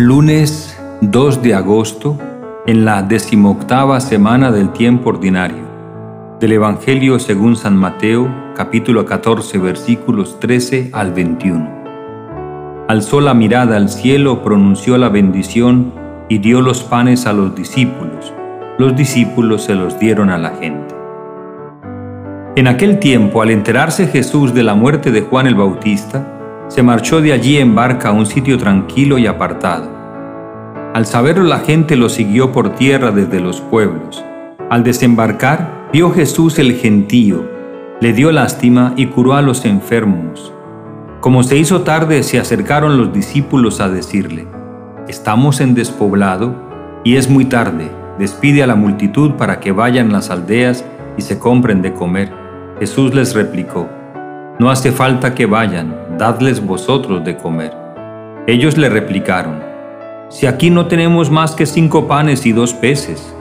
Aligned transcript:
Lunes 0.00 0.74
2 1.02 1.42
de 1.42 1.54
agosto, 1.54 2.16
en 2.66 2.86
la 2.86 3.02
decimoctava 3.02 4.00
semana 4.00 4.50
del 4.50 4.72
tiempo 4.72 5.10
ordinario. 5.10 5.62
Del 6.40 6.52
Evangelio 6.52 7.18
según 7.18 7.54
San 7.54 7.76
Mateo, 7.76 8.26
capítulo 8.56 9.04
14, 9.04 9.58
versículos 9.58 10.40
13 10.40 10.88
al 10.94 11.12
21. 11.12 12.86
Alzó 12.88 13.20
la 13.20 13.34
mirada 13.34 13.76
al 13.76 13.90
cielo, 13.90 14.42
pronunció 14.42 14.96
la 14.96 15.10
bendición 15.10 15.92
y 16.30 16.38
dio 16.38 16.62
los 16.62 16.82
panes 16.82 17.26
a 17.26 17.34
los 17.34 17.54
discípulos. 17.54 18.32
Los 18.78 18.96
discípulos 18.96 19.64
se 19.64 19.74
los 19.74 19.98
dieron 19.98 20.30
a 20.30 20.38
la 20.38 20.54
gente. 20.56 20.94
En 22.56 22.68
aquel 22.68 23.00
tiempo, 23.00 23.42
al 23.42 23.50
enterarse 23.50 24.06
Jesús 24.06 24.54
de 24.54 24.62
la 24.62 24.74
muerte 24.74 25.10
de 25.10 25.20
Juan 25.20 25.46
el 25.46 25.56
Bautista, 25.56 26.39
se 26.70 26.84
marchó 26.84 27.20
de 27.20 27.32
allí 27.32 27.58
en 27.58 27.74
barca 27.74 28.10
a 28.10 28.12
un 28.12 28.26
sitio 28.26 28.56
tranquilo 28.56 29.18
y 29.18 29.26
apartado. 29.26 29.90
Al 30.94 31.04
saberlo 31.04 31.42
la 31.42 31.58
gente 31.58 31.96
lo 31.96 32.08
siguió 32.08 32.52
por 32.52 32.76
tierra 32.76 33.10
desde 33.10 33.40
los 33.40 33.60
pueblos. 33.60 34.24
Al 34.70 34.84
desembarcar, 34.84 35.88
vio 35.92 36.12
Jesús 36.12 36.60
el 36.60 36.74
gentío, 36.74 37.44
le 38.00 38.12
dio 38.12 38.30
lástima 38.30 38.92
y 38.96 39.06
curó 39.06 39.34
a 39.34 39.42
los 39.42 39.64
enfermos. 39.64 40.52
Como 41.20 41.42
se 41.42 41.56
hizo 41.56 41.80
tarde, 41.82 42.22
se 42.22 42.38
acercaron 42.38 42.96
los 42.96 43.12
discípulos 43.12 43.80
a 43.80 43.88
decirle, 43.88 44.46
Estamos 45.08 45.60
en 45.60 45.74
despoblado 45.74 46.54
y 47.02 47.16
es 47.16 47.28
muy 47.28 47.46
tarde, 47.46 47.90
despide 48.16 48.62
a 48.62 48.68
la 48.68 48.76
multitud 48.76 49.32
para 49.32 49.58
que 49.58 49.72
vayan 49.72 50.12
las 50.12 50.30
aldeas 50.30 50.84
y 51.16 51.22
se 51.22 51.40
compren 51.40 51.82
de 51.82 51.92
comer. 51.92 52.32
Jesús 52.78 53.12
les 53.12 53.34
replicó, 53.34 53.88
no 54.60 54.70
hace 54.70 54.92
falta 54.92 55.34
que 55.34 55.46
vayan, 55.46 55.96
dadles 56.20 56.64
vosotros 56.64 57.24
de 57.24 57.36
comer. 57.38 57.74
Ellos 58.46 58.76
le 58.76 58.90
replicaron, 58.90 59.62
Si 60.28 60.46
aquí 60.46 60.68
no 60.68 60.86
tenemos 60.86 61.30
más 61.30 61.54
que 61.56 61.64
cinco 61.64 62.06
panes 62.06 62.44
y 62.44 62.52
dos 62.52 62.74
peces. 62.74 63.34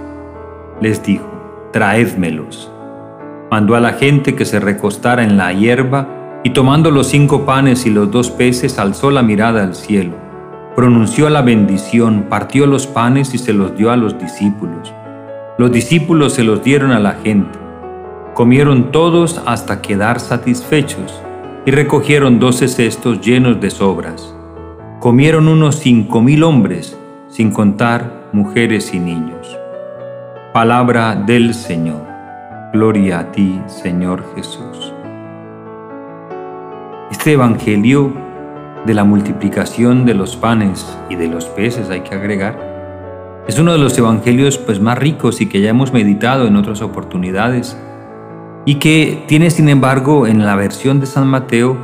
Les 0.79 1.03
dijo, 1.03 1.29
Traédmelos. 1.73 2.71
Mandó 3.51 3.75
a 3.75 3.81
la 3.81 3.93
gente 3.93 4.33
que 4.33 4.45
se 4.45 4.61
recostara 4.61 5.23
en 5.23 5.37
la 5.37 5.51
hierba 5.51 6.07
y 6.43 6.51
tomando 6.51 6.89
los 6.89 7.07
cinco 7.07 7.45
panes 7.45 7.85
y 7.85 7.89
los 7.89 8.09
dos 8.09 8.31
peces 8.31 8.79
alzó 8.79 9.11
la 9.11 9.23
mirada 9.23 9.61
al 9.61 9.75
cielo, 9.75 10.15
pronunció 10.75 11.29
la 11.29 11.41
bendición, 11.41 12.27
partió 12.29 12.65
los 12.65 12.87
panes 12.87 13.33
y 13.33 13.37
se 13.39 13.51
los 13.51 13.75
dio 13.75 13.91
a 13.91 13.97
los 13.97 14.17
discípulos. 14.17 14.93
Los 15.57 15.71
discípulos 15.71 16.33
se 16.33 16.45
los 16.45 16.63
dieron 16.63 16.91
a 16.91 16.99
la 16.99 17.13
gente 17.13 17.59
Comieron 18.39 18.93
todos 18.93 19.41
hasta 19.45 19.81
quedar 19.81 20.21
satisfechos 20.21 21.21
y 21.65 21.71
recogieron 21.71 22.39
doce 22.39 22.67
cestos 22.67 23.21
llenos 23.21 23.59
de 23.59 23.69
sobras. 23.69 24.33
Comieron 24.99 25.47
unos 25.47 25.77
cinco 25.77 26.21
mil 26.21 26.43
hombres, 26.43 26.97
sin 27.27 27.51
contar 27.51 28.29
mujeres 28.31 28.93
y 28.93 28.99
niños. 28.99 29.57
Palabra 30.53 31.15
del 31.15 31.53
Señor. 31.53 32.01
Gloria 32.73 33.19
a 33.19 33.31
ti, 33.31 33.61
Señor 33.67 34.23
Jesús. 34.35 34.93
Este 37.11 37.33
Evangelio 37.33 38.13
de 38.85 38.93
la 38.93 39.03
multiplicación 39.03 40.05
de 40.05 40.13
los 40.13 40.35
panes 40.35 40.85
y 41.09 41.15
de 41.15 41.27
los 41.27 41.45
peces, 41.45 41.89
hay 41.89 42.01
que 42.01 42.15
agregar, 42.15 42.69
es 43.47 43.57
uno 43.57 43.71
de 43.71 43.79
los 43.79 43.97
evangelios 43.97 44.59
pues, 44.59 44.79
más 44.79 44.97
ricos 44.97 45.41
y 45.41 45.47
que 45.47 45.59
ya 45.59 45.71
hemos 45.71 45.91
meditado 45.91 46.45
en 46.45 46.55
otras 46.55 46.81
oportunidades 46.83 47.75
y 48.65 48.75
que 48.75 49.23
tiene 49.27 49.49
sin 49.49 49.69
embargo 49.69 50.27
en 50.27 50.45
la 50.45 50.55
versión 50.55 50.99
de 50.99 51.05
San 51.05 51.27
Mateo 51.27 51.77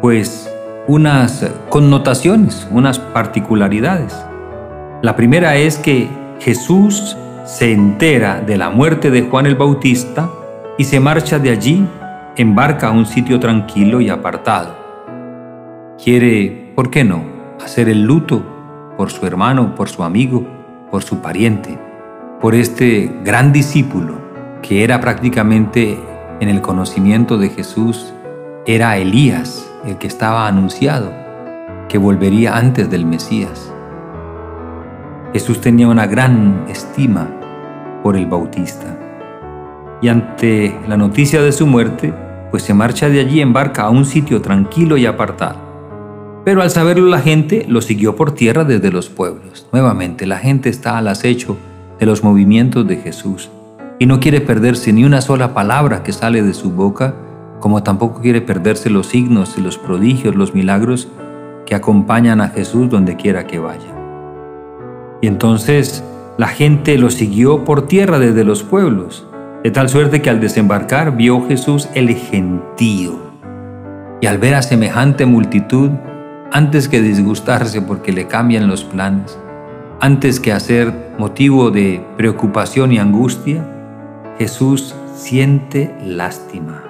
pues 0.00 0.50
unas 0.86 1.46
connotaciones, 1.68 2.66
unas 2.70 2.98
particularidades. 2.98 4.16
La 5.02 5.14
primera 5.14 5.56
es 5.56 5.78
que 5.78 6.08
Jesús 6.40 7.16
se 7.44 7.72
entera 7.72 8.40
de 8.40 8.56
la 8.56 8.70
muerte 8.70 9.10
de 9.10 9.22
Juan 9.22 9.46
el 9.46 9.56
Bautista 9.56 10.30
y 10.78 10.84
se 10.84 11.00
marcha 11.00 11.38
de 11.38 11.50
allí, 11.50 11.86
embarca 12.36 12.88
a 12.88 12.92
un 12.92 13.06
sitio 13.06 13.38
tranquilo 13.38 14.00
y 14.00 14.08
apartado. 14.08 14.74
Quiere, 16.02 16.72
¿por 16.74 16.90
qué 16.90 17.04
no?, 17.04 17.22
hacer 17.62 17.88
el 17.90 18.02
luto 18.02 18.42
por 18.96 19.10
su 19.10 19.26
hermano, 19.26 19.74
por 19.74 19.88
su 19.88 20.02
amigo, 20.02 20.46
por 20.90 21.02
su 21.02 21.20
pariente, 21.20 21.78
por 22.40 22.54
este 22.54 23.12
gran 23.22 23.52
discípulo 23.52 24.29
que 24.62 24.84
era 24.84 25.00
prácticamente 25.00 25.98
en 26.40 26.48
el 26.48 26.60
conocimiento 26.60 27.38
de 27.38 27.50
Jesús, 27.50 28.12
era 28.66 28.96
Elías, 28.98 29.70
el 29.84 29.96
que 29.98 30.06
estaba 30.06 30.46
anunciado, 30.46 31.12
que 31.88 31.98
volvería 31.98 32.56
antes 32.56 32.90
del 32.90 33.06
Mesías. 33.06 33.72
Jesús 35.32 35.60
tenía 35.60 35.88
una 35.88 36.06
gran 36.06 36.64
estima 36.68 37.30
por 38.02 38.16
el 38.16 38.26
Bautista. 38.26 38.98
Y 40.02 40.08
ante 40.08 40.74
la 40.88 40.96
noticia 40.96 41.42
de 41.42 41.52
su 41.52 41.66
muerte, 41.66 42.12
pues 42.50 42.62
se 42.62 42.74
marcha 42.74 43.08
de 43.08 43.20
allí 43.20 43.40
en 43.40 43.52
barca 43.52 43.82
a 43.82 43.90
un 43.90 44.04
sitio 44.04 44.40
tranquilo 44.40 44.96
y 44.96 45.06
apartado. 45.06 45.58
Pero 46.44 46.62
al 46.62 46.70
saberlo 46.70 47.06
la 47.06 47.20
gente 47.20 47.66
lo 47.68 47.80
siguió 47.82 48.16
por 48.16 48.32
tierra 48.32 48.64
desde 48.64 48.90
los 48.90 49.08
pueblos. 49.10 49.68
Nuevamente 49.72 50.26
la 50.26 50.38
gente 50.38 50.70
está 50.70 50.98
al 50.98 51.08
acecho 51.08 51.56
de 51.98 52.06
los 52.06 52.24
movimientos 52.24 52.88
de 52.88 52.96
Jesús 52.96 53.50
y 54.00 54.06
no 54.06 54.18
quiere 54.18 54.40
perderse 54.40 54.94
ni 54.94 55.04
una 55.04 55.20
sola 55.20 55.52
palabra 55.52 56.02
que 56.02 56.14
sale 56.14 56.42
de 56.42 56.54
su 56.54 56.70
boca, 56.70 57.14
como 57.60 57.82
tampoco 57.82 58.22
quiere 58.22 58.40
perderse 58.40 58.88
los 58.88 59.08
signos 59.08 59.58
y 59.58 59.60
los 59.60 59.76
prodigios, 59.76 60.34
los 60.34 60.54
milagros 60.54 61.08
que 61.66 61.74
acompañan 61.74 62.40
a 62.40 62.48
Jesús 62.48 62.88
donde 62.88 63.16
quiera 63.16 63.46
que 63.46 63.58
vaya. 63.58 63.94
Y 65.20 65.26
entonces 65.26 66.02
la 66.38 66.48
gente 66.48 66.96
lo 66.96 67.10
siguió 67.10 67.62
por 67.64 67.88
tierra 67.88 68.18
desde 68.18 68.42
los 68.42 68.62
pueblos, 68.62 69.26
de 69.62 69.70
tal 69.70 69.90
suerte 69.90 70.22
que 70.22 70.30
al 70.30 70.40
desembarcar 70.40 71.14
vio 71.14 71.46
Jesús 71.46 71.86
el 71.94 72.14
gentío. 72.14 73.18
Y 74.22 74.26
al 74.26 74.38
ver 74.38 74.54
a 74.54 74.62
semejante 74.62 75.26
multitud, 75.26 75.90
antes 76.52 76.88
que 76.88 77.02
disgustarse 77.02 77.82
porque 77.82 78.12
le 78.12 78.26
cambian 78.26 78.66
los 78.66 78.82
planes, 78.82 79.38
antes 80.00 80.40
que 80.40 80.54
hacer 80.54 81.12
motivo 81.18 81.70
de 81.70 82.02
preocupación 82.16 82.92
y 82.92 82.98
angustia, 82.98 83.76
Jesús 84.40 84.94
siente 85.14 85.94
lástima, 86.02 86.82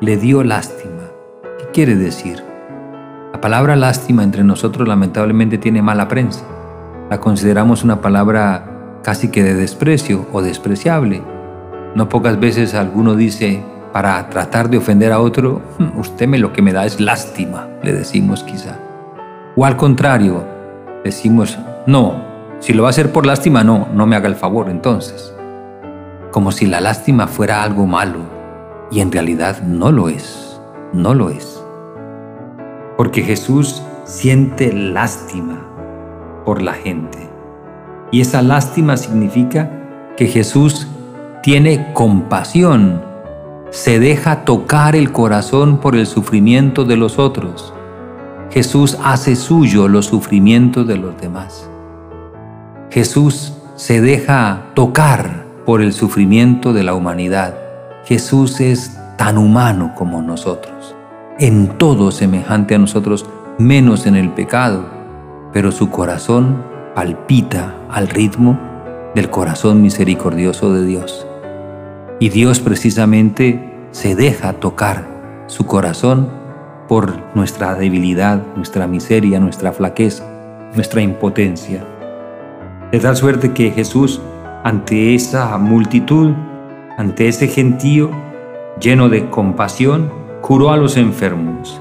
le 0.00 0.16
dio 0.16 0.44
lástima. 0.44 1.10
¿Qué 1.58 1.64
quiere 1.72 1.96
decir? 1.96 2.40
La 3.32 3.40
palabra 3.40 3.74
lástima 3.74 4.22
entre 4.22 4.44
nosotros 4.44 4.86
lamentablemente 4.86 5.58
tiene 5.58 5.82
mala 5.82 6.06
prensa. 6.06 6.44
La 7.10 7.18
consideramos 7.18 7.82
una 7.82 8.00
palabra 8.00 9.00
casi 9.02 9.32
que 9.32 9.42
de 9.42 9.54
desprecio 9.54 10.28
o 10.32 10.40
despreciable. 10.40 11.20
No 11.96 12.08
pocas 12.08 12.38
veces 12.38 12.74
alguno 12.74 13.16
dice, 13.16 13.60
para 13.92 14.30
tratar 14.30 14.70
de 14.70 14.78
ofender 14.78 15.10
a 15.10 15.18
otro, 15.18 15.62
usted 15.96 16.28
me 16.28 16.38
lo 16.38 16.52
que 16.52 16.62
me 16.62 16.72
da 16.72 16.86
es 16.86 17.00
lástima, 17.00 17.70
le 17.82 17.92
decimos 17.92 18.44
quizá. 18.44 18.78
O 19.56 19.66
al 19.66 19.76
contrario, 19.76 20.44
decimos, 21.02 21.58
no, 21.88 22.22
si 22.60 22.72
lo 22.72 22.84
va 22.84 22.90
a 22.90 22.90
hacer 22.90 23.10
por 23.10 23.26
lástima, 23.26 23.64
no, 23.64 23.88
no 23.92 24.06
me 24.06 24.14
haga 24.14 24.28
el 24.28 24.36
favor 24.36 24.70
entonces 24.70 25.33
como 26.34 26.50
si 26.50 26.66
la 26.66 26.80
lástima 26.80 27.28
fuera 27.28 27.62
algo 27.62 27.86
malo, 27.86 28.18
y 28.90 28.98
en 28.98 29.12
realidad 29.12 29.62
no 29.62 29.92
lo 29.92 30.08
es, 30.08 30.60
no 30.92 31.14
lo 31.14 31.30
es. 31.30 31.64
Porque 32.96 33.22
Jesús 33.22 33.84
siente 34.02 34.72
lástima 34.72 35.60
por 36.44 36.60
la 36.60 36.72
gente. 36.72 37.30
Y 38.10 38.20
esa 38.20 38.42
lástima 38.42 38.96
significa 38.96 39.70
que 40.16 40.26
Jesús 40.26 40.88
tiene 41.44 41.92
compasión, 41.92 43.00
se 43.70 44.00
deja 44.00 44.44
tocar 44.44 44.96
el 44.96 45.12
corazón 45.12 45.78
por 45.78 45.94
el 45.94 46.08
sufrimiento 46.08 46.84
de 46.84 46.96
los 46.96 47.20
otros. 47.20 47.72
Jesús 48.50 48.98
hace 49.04 49.36
suyo 49.36 49.86
los 49.86 50.06
sufrimientos 50.06 50.84
de 50.84 50.96
los 50.96 51.16
demás. 51.20 51.70
Jesús 52.90 53.52
se 53.76 54.00
deja 54.00 54.72
tocar 54.74 55.43
por 55.64 55.82
el 55.82 55.92
sufrimiento 55.92 56.72
de 56.72 56.82
la 56.82 56.94
humanidad. 56.94 57.56
Jesús 58.04 58.60
es 58.60 58.98
tan 59.16 59.38
humano 59.38 59.92
como 59.96 60.22
nosotros, 60.22 60.94
en 61.38 61.68
todo 61.78 62.10
semejante 62.10 62.74
a 62.74 62.78
nosotros, 62.78 63.26
menos 63.58 64.06
en 64.06 64.16
el 64.16 64.30
pecado, 64.30 64.84
pero 65.52 65.72
su 65.72 65.90
corazón 65.90 66.62
palpita 66.94 67.74
al 67.90 68.08
ritmo 68.08 68.58
del 69.14 69.30
corazón 69.30 69.80
misericordioso 69.80 70.72
de 70.72 70.84
Dios. 70.84 71.26
Y 72.20 72.28
Dios 72.28 72.60
precisamente 72.60 73.88
se 73.90 74.14
deja 74.14 74.54
tocar 74.54 75.44
su 75.46 75.66
corazón 75.66 76.28
por 76.88 77.14
nuestra 77.34 77.74
debilidad, 77.74 78.42
nuestra 78.56 78.86
miseria, 78.86 79.40
nuestra 79.40 79.72
flaqueza, 79.72 80.24
nuestra 80.74 81.00
impotencia. 81.00 81.84
De 82.92 83.00
tal 83.00 83.16
suerte 83.16 83.52
que 83.52 83.70
Jesús 83.70 84.20
ante 84.64 85.14
esa 85.14 85.56
multitud, 85.58 86.32
ante 86.98 87.28
ese 87.28 87.46
gentío, 87.46 88.10
lleno 88.80 89.08
de 89.08 89.30
compasión, 89.30 90.10
curó 90.40 90.70
a 90.70 90.76
los 90.76 90.96
enfermos. 90.96 91.80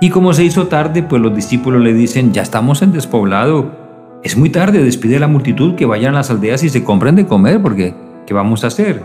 Y 0.00 0.10
como 0.10 0.32
se 0.32 0.44
hizo 0.44 0.68
tarde, 0.68 1.02
pues 1.02 1.20
los 1.20 1.34
discípulos 1.34 1.82
le 1.82 1.92
dicen, 1.92 2.32
ya 2.32 2.42
estamos 2.42 2.82
en 2.82 2.92
despoblado 2.92 3.80
es 4.22 4.36
muy 4.36 4.50
tarde, 4.50 4.84
despide 4.84 5.16
a 5.16 5.20
la 5.20 5.28
multitud 5.28 5.76
que 5.76 5.86
vayan 5.86 6.12
a 6.12 6.18
las 6.18 6.30
aldeas 6.30 6.62
y 6.62 6.68
se 6.68 6.84
compren 6.84 7.16
de 7.16 7.26
comer, 7.26 7.62
porque 7.62 7.94
¿qué 8.26 8.34
vamos 8.34 8.64
a 8.64 8.66
hacer? 8.66 9.02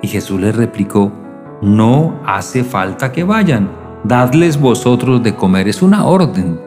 Y 0.00 0.08
Jesús 0.08 0.40
les 0.40 0.56
replicó, 0.56 1.12
no 1.60 2.18
hace 2.24 2.64
falta 2.64 3.12
que 3.12 3.24
vayan, 3.24 3.68
dadles 4.04 4.58
vosotros 4.58 5.22
de 5.22 5.34
comer, 5.34 5.68
es 5.68 5.82
una 5.82 6.06
orden. 6.06 6.58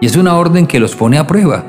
Y 0.00 0.06
es 0.06 0.16
una 0.16 0.36
orden 0.36 0.66
que 0.66 0.80
los 0.80 0.96
pone 0.96 1.18
a 1.18 1.26
prueba. 1.26 1.62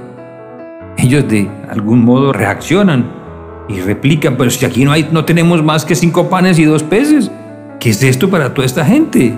Ellos 0.95 1.27
de 1.27 1.51
algún 1.69 2.05
modo 2.05 2.31
reaccionan 2.31 3.22
y 3.67 3.79
replican, 3.79 4.35
pero 4.37 4.49
si 4.49 4.65
aquí 4.65 4.83
no, 4.83 4.91
hay, 4.91 5.09
no 5.11 5.25
tenemos 5.25 5.63
más 5.63 5.85
que 5.85 5.95
cinco 5.95 6.29
panes 6.29 6.59
y 6.59 6.65
dos 6.65 6.83
peces, 6.83 7.31
¿qué 7.79 7.89
es 7.89 8.03
esto 8.03 8.29
para 8.29 8.53
toda 8.53 8.65
esta 8.65 8.85
gente? 8.85 9.33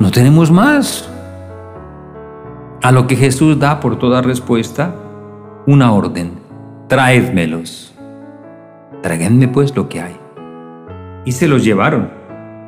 No 0.00 0.10
tenemos 0.10 0.50
más. 0.50 1.08
A 2.82 2.92
lo 2.92 3.06
que 3.06 3.16
Jesús 3.16 3.58
da 3.58 3.80
por 3.80 3.98
toda 3.98 4.22
respuesta, 4.22 4.94
una 5.66 5.92
orden, 5.92 6.32
traédmelos. 6.88 7.94
Tráiganme 9.02 9.48
pues 9.48 9.74
lo 9.74 9.88
que 9.88 10.00
hay. 10.00 10.16
Y 11.24 11.32
se 11.32 11.48
los 11.48 11.64
llevaron. 11.64 12.10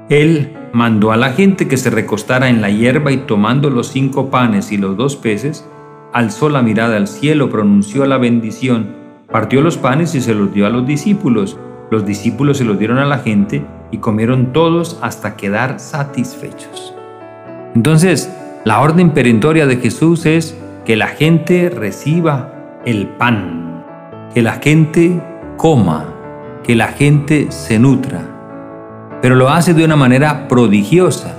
Él 0.09 0.57
mandó 0.73 1.13
a 1.13 1.17
la 1.17 1.33
gente 1.33 1.69
que 1.69 1.77
se 1.77 1.91
recostara 1.91 2.49
en 2.49 2.61
la 2.61 2.71
hierba 2.71 3.13
y 3.13 3.19
tomando 3.19 3.71
los 3.71 3.89
cinco 3.89 4.31
panes 4.31 4.73
y 4.73 4.77
los 4.77 4.97
dos 4.97 5.17
peces, 5.17 5.69
alzó 6.13 6.49
la 6.49 6.63
mirada 6.63 6.97
al 6.97 7.09
cielo, 7.09 7.51
pronunció 7.51 8.07
la 8.07 8.19
bendición, 8.19 8.98
partió 9.31 9.61
los 9.61 9.77
panes 9.77 10.15
y 10.15 10.21
se 10.21 10.35
los 10.35 10.53
dio 10.53 10.67
a 10.67 10.71
los 10.71 10.87
discípulos. 10.87 11.59
Los 11.91 12.07
discípulos 12.07 12.59
se 12.59 12.65
los 12.65 12.79
dieron 12.79 12.99
a 12.99 13.05
la 13.05 13.19
gente 13.19 13.65
y 13.91 13.99
comieron 13.99 14.53
todos 14.53 14.99
hasta 15.03 15.37
quedar 15.37 15.81
satisfechos. 15.81 16.95
Entonces, 17.75 18.33
la 18.65 18.81
orden 18.81 19.11
perentoria 19.11 19.67
de 19.67 19.77
Jesús 19.77 20.27
es 20.27 20.57
que 20.85 20.97
la 20.97 21.09
gente 21.09 21.71
reciba 21.71 22.81
el 22.85 23.07
pan, 23.07 23.85
que 24.33 24.43
la 24.43 24.55
gente 24.55 25.21
coma, 25.57 26.07
que 26.63 26.75
la 26.75 26.89
gente 26.89 27.51
se 27.51 27.79
nutra. 27.79 28.23
Pero 29.21 29.35
lo 29.35 29.51
hace 29.51 29.75
de 29.75 29.85
una 29.85 29.97
manera 29.97 30.49
prodigiosa, 30.49 31.35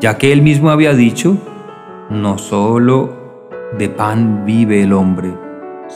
ya 0.00 0.18
que 0.18 0.32
él 0.32 0.42
mismo 0.42 0.70
había 0.70 0.94
dicho, 0.94 1.36
no 2.10 2.38
solo 2.38 3.48
de 3.78 3.88
pan 3.88 4.44
vive 4.44 4.82
el 4.82 4.92
hombre, 4.92 5.43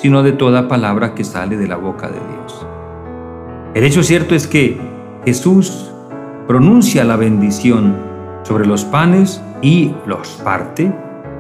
sino 0.01 0.23
de 0.23 0.33
toda 0.33 0.69
palabra 0.69 1.15
que 1.15 1.25
sale 1.25 1.57
de 1.57 1.69
la 1.69 1.77
boca 1.77 2.09
de 2.09 2.21
Dios. 2.21 2.67
El 3.75 3.85
hecho 3.85 4.03
cierto 4.03 4.35
es 4.35 4.47
que 4.47 4.81
Jesús 5.25 5.93
pronuncia 6.47 7.05
la 7.05 7.17
bendición 7.17 7.97
sobre 8.43 8.67
los 8.67 8.85
panes 8.85 9.43
y 9.61 9.95
los 10.07 10.29
parte 10.45 10.93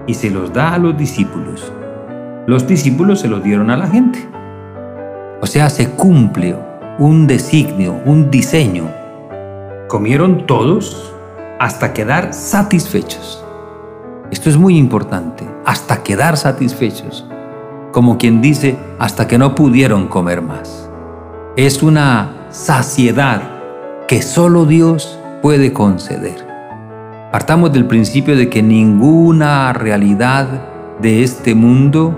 y 0.06 0.14
se 0.14 0.30
los 0.30 0.52
da 0.52 0.74
a 0.74 0.78
los 0.78 0.96
discípulos 0.96 1.72
los 2.48 2.66
discípulos 2.66 3.20
se 3.20 3.28
los 3.28 3.44
dieron 3.44 3.70
a 3.70 3.76
la 3.76 3.86
gente. 3.88 4.26
O 5.42 5.46
sea, 5.46 5.68
se 5.68 5.90
cumple 5.90 6.56
un 6.98 7.26
designio, 7.26 8.00
un 8.06 8.30
diseño. 8.30 8.90
Comieron 9.86 10.46
todos 10.46 11.12
hasta 11.60 11.92
quedar 11.92 12.32
satisfechos. 12.32 13.44
Esto 14.30 14.48
es 14.48 14.56
muy 14.56 14.78
importante, 14.78 15.46
hasta 15.66 16.02
quedar 16.02 16.38
satisfechos. 16.38 17.28
Como 17.92 18.18
quien 18.18 18.40
dice, 18.40 18.76
hasta 18.98 19.26
que 19.26 19.38
no 19.38 19.54
pudieron 19.54 20.08
comer 20.08 20.42
más. 20.42 20.90
Es 21.56 21.82
una 21.82 22.46
saciedad 22.50 23.42
que 24.06 24.22
solo 24.22 24.64
Dios 24.64 25.18
puede 25.42 25.72
conceder. 25.72 26.46
Partamos 27.32 27.72
del 27.72 27.86
principio 27.86 28.36
de 28.36 28.48
que 28.48 28.62
ninguna 28.62 29.72
realidad 29.72 30.46
de 31.00 31.22
este 31.22 31.54
mundo 31.54 32.14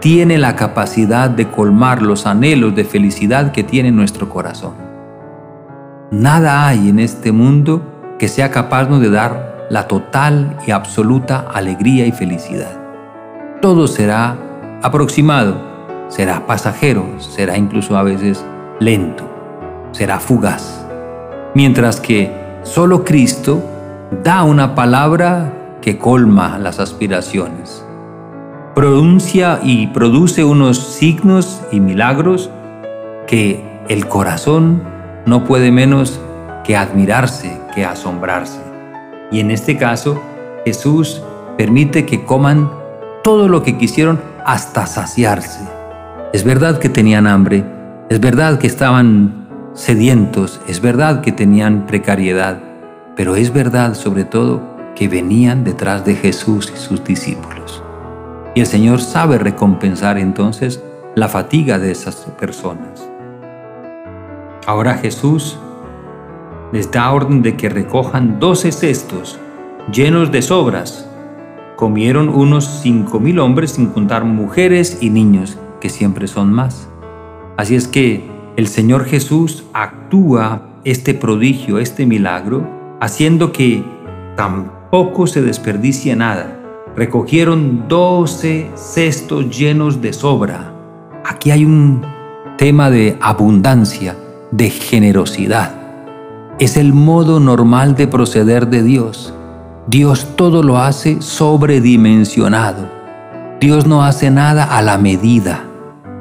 tiene 0.00 0.38
la 0.38 0.56
capacidad 0.56 1.28
de 1.28 1.48
colmar 1.48 2.02
los 2.02 2.26
anhelos 2.26 2.74
de 2.74 2.84
felicidad 2.84 3.52
que 3.52 3.62
tiene 3.62 3.90
nuestro 3.92 4.28
corazón. 4.28 4.74
Nada 6.10 6.66
hay 6.66 6.88
en 6.88 6.98
este 6.98 7.32
mundo 7.32 7.82
que 8.18 8.28
sea 8.28 8.50
capaz 8.50 8.86
de 8.86 9.10
dar 9.10 9.66
la 9.70 9.86
total 9.86 10.58
y 10.66 10.72
absoluta 10.72 11.46
alegría 11.52 12.06
y 12.06 12.12
felicidad. 12.12 12.72
Todo 13.60 13.86
será 13.86 14.36
aproximado, 14.82 15.56
será 16.08 16.46
pasajero, 16.46 17.06
será 17.18 17.56
incluso 17.56 17.96
a 17.96 18.02
veces 18.02 18.44
lento, 18.78 19.24
será 19.92 20.20
fugaz. 20.20 20.86
Mientras 21.54 22.00
que 22.00 22.32
solo 22.62 23.04
Cristo 23.04 23.62
da 24.22 24.42
una 24.44 24.74
palabra 24.74 25.52
que 25.80 25.98
colma 25.98 26.58
las 26.58 26.78
aspiraciones 26.78 27.84
pronuncia 28.74 29.60
y 29.62 29.88
produce 29.88 30.44
unos 30.44 30.78
signos 30.78 31.60
y 31.72 31.80
milagros 31.80 32.50
que 33.26 33.62
el 33.88 34.06
corazón 34.06 34.82
no 35.26 35.44
puede 35.44 35.70
menos 35.70 36.20
que 36.64 36.76
admirarse, 36.76 37.60
que 37.74 37.84
asombrarse. 37.84 38.60
Y 39.30 39.40
en 39.40 39.50
este 39.50 39.76
caso, 39.76 40.22
Jesús 40.64 41.22
permite 41.58 42.06
que 42.06 42.24
coman 42.24 42.70
todo 43.22 43.48
lo 43.48 43.62
que 43.62 43.76
quisieron 43.76 44.20
hasta 44.44 44.86
saciarse. 44.86 45.60
Es 46.32 46.44
verdad 46.44 46.78
que 46.78 46.88
tenían 46.88 47.26
hambre, 47.26 47.64
es 48.08 48.20
verdad 48.20 48.58
que 48.58 48.66
estaban 48.66 49.48
sedientos, 49.74 50.60
es 50.66 50.80
verdad 50.80 51.20
que 51.20 51.32
tenían 51.32 51.86
precariedad, 51.86 52.58
pero 53.16 53.36
es 53.36 53.52
verdad 53.52 53.94
sobre 53.94 54.24
todo 54.24 54.62
que 54.94 55.08
venían 55.08 55.64
detrás 55.64 56.04
de 56.04 56.14
Jesús 56.14 56.72
y 56.74 56.78
sus 56.78 57.02
discípulos. 57.04 57.82
Y 58.54 58.60
el 58.60 58.66
Señor 58.66 59.00
sabe 59.00 59.38
recompensar 59.38 60.18
entonces 60.18 60.82
la 61.14 61.28
fatiga 61.28 61.78
de 61.78 61.92
esas 61.92 62.16
personas. 62.38 63.08
Ahora 64.66 64.94
Jesús 64.94 65.58
les 66.72 66.90
da 66.90 67.10
orden 67.10 67.42
de 67.42 67.56
que 67.56 67.68
recojan 67.68 68.38
doce 68.38 68.70
cestos 68.72 69.38
llenos 69.92 70.30
de 70.30 70.42
sobras. 70.42 71.08
Comieron 71.80 72.28
unos 72.28 72.80
cinco 72.82 73.18
mil 73.18 73.40
hombres 73.40 73.72
sin 73.72 73.86
contar 73.86 74.24
mujeres 74.24 74.98
y 75.00 75.10
niños, 75.10 75.58
que 75.80 75.88
siempre 75.88 76.28
son 76.28 76.52
más. 76.52 76.88
Así 77.56 77.74
es 77.74 77.88
que 77.88 78.22
el 78.56 78.68
Señor 78.68 79.06
Jesús 79.06 79.64
actúa 79.72 80.68
este 80.84 81.14
prodigio, 81.14 81.80
este 81.80 82.06
milagro, 82.06 82.68
haciendo 83.00 83.50
que 83.50 83.82
tampoco 84.36 85.26
se 85.26 85.42
desperdicie 85.42 86.14
nada 86.14 86.58
recogieron 86.96 87.88
doce 87.88 88.70
cestos 88.74 89.56
llenos 89.56 90.00
de 90.00 90.12
sobra. 90.12 90.72
Aquí 91.24 91.50
hay 91.50 91.64
un 91.64 92.02
tema 92.58 92.90
de 92.90 93.16
abundancia, 93.20 94.16
de 94.50 94.70
generosidad. 94.70 95.74
Es 96.58 96.76
el 96.76 96.92
modo 96.92 97.40
normal 97.40 97.94
de 97.94 98.06
proceder 98.06 98.68
de 98.68 98.82
Dios. 98.82 99.32
Dios 99.90 100.36
todo 100.36 100.62
lo 100.62 100.78
hace 100.78 101.20
sobredimensionado. 101.20 102.88
Dios 103.60 103.88
no 103.88 104.04
hace 104.04 104.30
nada 104.30 104.62
a 104.62 104.82
la 104.82 104.98
medida, 104.98 105.64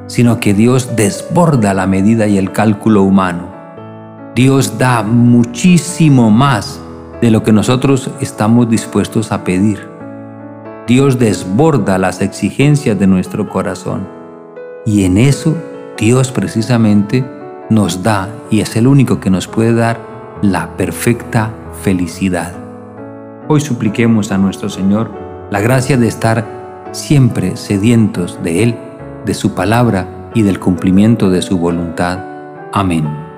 sino 0.08 0.40
que 0.40 0.56
Dios 0.56 0.96
desborda 0.96 1.76
la 1.76 1.86
medida 1.86 2.26
y 2.26 2.40
el 2.40 2.52
cálculo 2.52 3.04
humano. 3.04 3.54
Dios 4.34 4.80
da 4.80 5.04
muchísimo 5.04 6.32
más 6.32 6.82
de 7.22 7.30
lo 7.30 7.44
que 7.44 7.52
nosotros 7.52 8.10
estamos 8.22 8.68
dispuestos 8.72 9.32
a 9.32 9.44
pedir. 9.44 9.88
Dios 10.88 11.20
desborda 11.20 12.00
las 12.00 12.22
exigencias 12.22 12.98
de 12.98 13.06
nuestro 13.06 13.48
corazón. 13.50 14.08
Y 14.84 15.04
en 15.04 15.20
eso 15.20 15.56
Dios 15.96 16.32
precisamente 16.32 17.24
nos 17.70 18.02
da, 18.02 18.30
y 18.50 18.62
es 18.62 18.76
el 18.76 18.88
único 18.88 19.20
que 19.20 19.30
nos 19.30 19.48
puede 19.48 19.76
dar, 19.76 20.00
la 20.42 20.76
perfecta 20.76 21.54
felicidad. 21.84 22.59
Hoy 23.52 23.62
supliquemos 23.62 24.32
a 24.32 24.38
nuestro 24.38 24.70
Señor 24.70 25.12
la 25.50 25.60
gracia 25.60 25.98
de 25.98 26.08
estar 26.08 26.46
siempre 26.92 27.58
sedientos 27.58 28.38
de 28.44 28.62
Él, 28.62 28.78
de 29.26 29.34
su 29.34 29.56
palabra 29.56 30.30
y 30.36 30.44
del 30.44 30.60
cumplimiento 30.60 31.32
de 31.32 31.42
su 31.42 31.58
voluntad. 31.58 32.20
Amén. 32.72 33.29